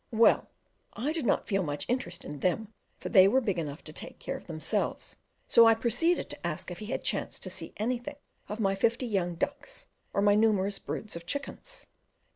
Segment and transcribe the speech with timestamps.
[0.09, 0.49] Well,
[0.93, 4.17] I did not feel much interest in them, for they were big enough to take
[4.17, 8.15] care of themselves: so I proceeded to ask if he had chanced to see anything
[8.49, 11.85] of my fifty young ducks or my numerous broods of chickens.